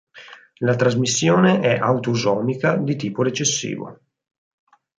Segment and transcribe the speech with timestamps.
[0.61, 3.99] La trasmissione è autosomica di tipo recessivo.